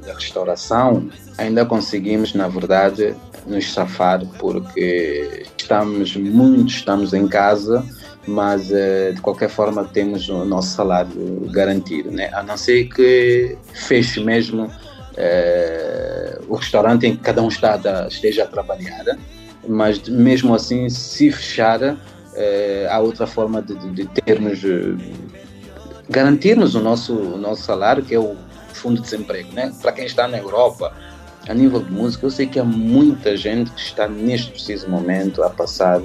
[0.06, 3.14] Da restauração, ainda conseguimos, na verdade,
[3.46, 7.86] nos safar porque estamos muito, estamos em casa
[8.28, 12.30] mas eh, de qualquer forma temos o nosso salário garantido, né?
[12.34, 14.70] a não ser que feche mesmo
[15.16, 19.06] eh, o restaurante em que cada um está esteja a trabalhar,
[19.68, 21.98] mas mesmo assim, se fechar,
[22.36, 24.62] eh, há outra forma de, de, de termos,
[26.10, 28.36] garantirmos o nosso, o nosso salário, que é o
[28.74, 29.54] fundo de desemprego.
[29.54, 29.74] Né?
[29.82, 30.94] Para quem está na Europa,
[31.48, 35.42] a nível de música, eu sei que há muita gente que está neste preciso momento
[35.44, 36.02] a passar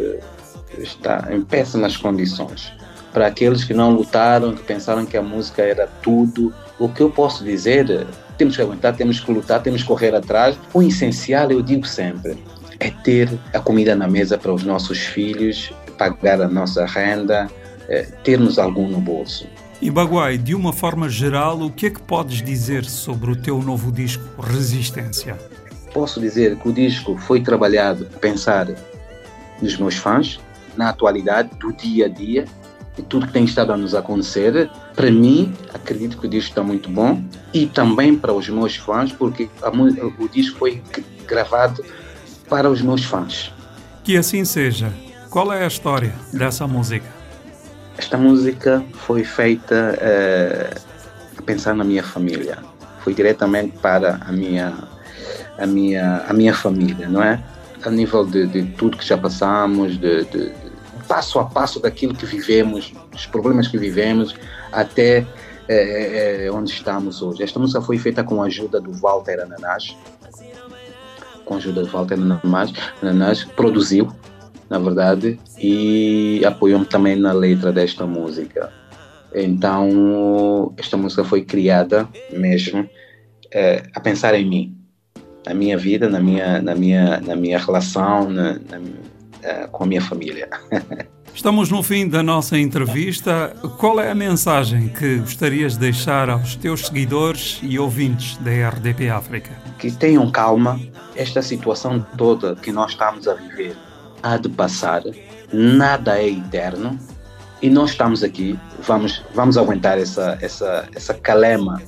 [0.78, 2.72] está em péssimas condições.
[3.12, 7.10] Para aqueles que não lutaram, que pensaram que a música era tudo, o que eu
[7.10, 8.06] posso dizer,
[8.38, 10.58] temos que aguentar, temos que lutar, temos que correr atrás.
[10.72, 12.42] O essencial, eu digo sempre,
[12.80, 17.48] é ter a comida na mesa para os nossos filhos, pagar a nossa renda,
[17.88, 19.46] é, termos algum no bolso.
[19.80, 23.60] E Baguai, de uma forma geral, o que é que podes dizer sobre o teu
[23.60, 25.36] novo disco Resistência?
[25.92, 28.68] Posso dizer que o disco foi trabalhado a pensar
[29.60, 30.40] nos meus fãs,
[30.76, 32.46] na atualidade, do dia a dia,
[32.96, 34.70] e tudo que tem estado a nos acontecer.
[34.94, 39.12] Para mim, acredito que o disco está muito bom e também para os meus fãs,
[39.12, 40.82] porque a, o disco foi
[41.26, 41.84] gravado
[42.48, 43.52] para os meus fãs.
[44.04, 44.92] Que assim seja.
[45.30, 47.06] Qual é a história dessa música?
[47.96, 50.80] Esta música foi feita uh,
[51.38, 52.58] a pensar na minha família.
[53.00, 54.74] Foi diretamente para a minha,
[55.58, 57.42] a minha, a minha família, não é?
[57.84, 60.52] A nível de, de tudo que já passamos, de, de
[61.12, 64.34] passo a passo daquilo que vivemos, dos problemas que vivemos,
[64.72, 65.26] até
[65.68, 67.42] é, é, onde estamos hoje.
[67.42, 69.94] Esta música foi feita com a ajuda do Walter Ananás,
[71.44, 74.10] com a ajuda do Walter Ananás, Ananás produziu,
[74.70, 78.72] na verdade, e apoiou-me também na letra desta música.
[79.34, 82.88] Então, esta música foi criada mesmo
[83.52, 84.78] é, a pensar em mim,
[85.46, 88.80] na minha vida, na minha, na minha, na minha relação, na, na
[89.44, 90.48] uh, com a minha família.
[91.34, 93.56] Estamos no fim da nossa entrevista.
[93.78, 99.08] Qual é a mensagem que gostarias de deixar aos teus seguidores e ouvintes da RDP
[99.08, 99.50] África?
[99.78, 100.78] Que tenham calma.
[101.16, 103.74] Esta situação toda que nós estamos a viver
[104.22, 105.02] há de passar.
[105.52, 106.98] Nada é eterno.
[107.62, 108.58] E nós estamos aqui.
[108.80, 111.80] Vamos, vamos aguentar essa, essa, essa calema,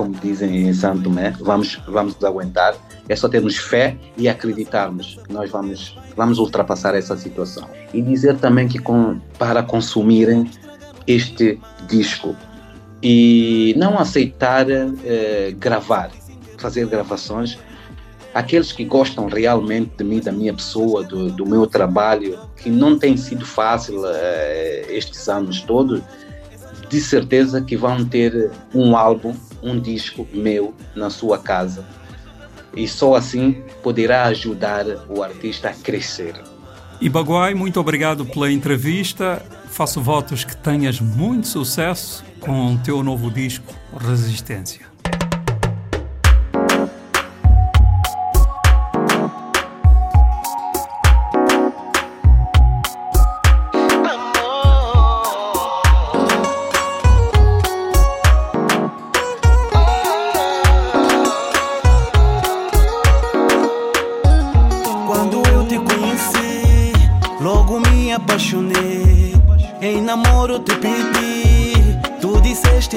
[0.00, 1.34] como dizem em Santo Tomé.
[1.40, 2.74] Vamos, vamos aguentar
[3.06, 7.68] é só termos fé e acreditarmos que nós vamos, vamos ultrapassar essa situação.
[7.92, 10.48] E dizer também que com, para consumirem
[11.06, 12.34] este disco
[13.02, 16.10] e não aceitar eh, gravar,
[16.56, 17.58] fazer gravações.
[18.32, 22.96] Aqueles que gostam realmente de mim, da minha pessoa, do, do meu trabalho, que não
[22.96, 26.00] tem sido fácil uh, estes anos todos,
[26.88, 31.84] de certeza que vão ter um álbum, um disco meu na sua casa.
[32.76, 36.34] E só assim poderá ajudar o artista a crescer.
[37.00, 39.42] E Baguai, muito obrigado pela entrevista.
[39.70, 44.89] Faço votos que tenhas muito sucesso com o teu novo disco, Resistência.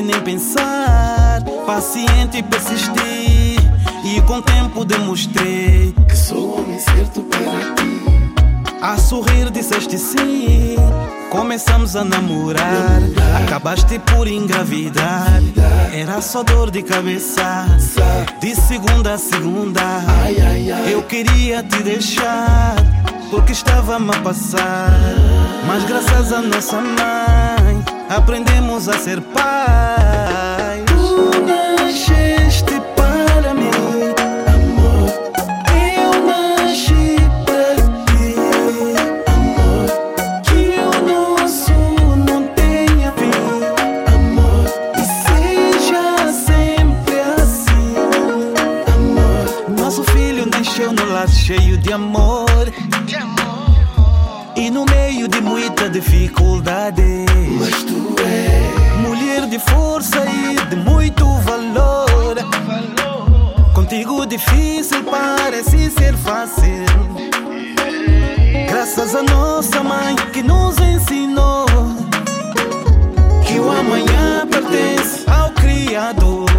[0.04, 3.60] Nem pensar, paciente e persistir.
[4.04, 8.04] E com o tempo demonstrei que sou homem certo para ti.
[8.82, 10.76] A sorrir disseste sim,
[11.30, 13.02] começamos a namorar.
[13.44, 15.42] Acabaste por engravidar,
[15.94, 17.66] era só dor de cabeça.
[18.42, 19.82] De segunda a segunda,
[20.92, 22.76] eu queria te deixar,
[23.30, 24.92] porque estava-me a passar.
[25.66, 27.23] Mas graças a nossa mãe,
[28.16, 30.86] aprendemos a ser pais.
[30.86, 33.72] Tu nasceste para mim,
[34.54, 35.10] amor.
[35.96, 38.36] Eu nasci para ti,
[39.28, 39.88] amor.
[40.44, 41.74] Que o nosso
[42.28, 43.32] não tenha fim,
[44.14, 44.66] amor.
[44.96, 47.96] E seja sempre assim,
[48.94, 49.80] amor.
[49.80, 52.72] Nosso filho nasceu no lar cheio de amor.
[53.06, 53.74] De amor.
[54.56, 57.23] E no meio de muita dificuldade.
[59.54, 62.36] De força e de muito valor.
[63.72, 66.84] Contigo difícil parece ser fácil.
[68.68, 71.68] Graças a nossa mãe que nos ensinou
[73.46, 76.50] que o amanhã pertence ao Criador.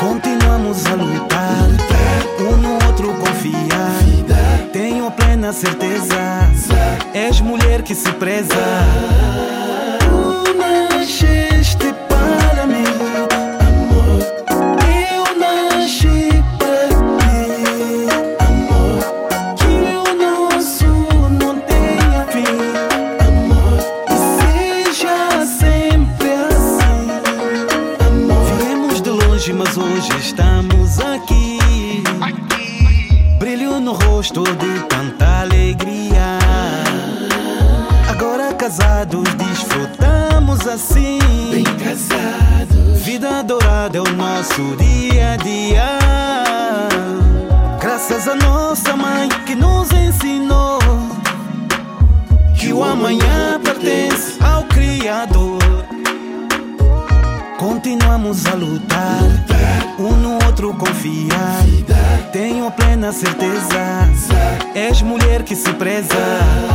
[0.00, 1.68] Continuamos a lutar,
[2.40, 4.72] um no outro confiar.
[4.72, 6.50] Tenho plena certeza,
[7.14, 8.56] és mulher que se preza.
[44.56, 45.98] Nosso dia a dia.
[47.78, 50.78] Graças a nossa mãe que nos ensinou
[52.58, 55.58] que o amanhã pertence ao Criador.
[57.58, 59.20] Continuamos a lutar,
[59.98, 61.64] um no outro confiar.
[62.32, 64.08] Tenho plena certeza,
[64.74, 66.65] és mulher que se preza.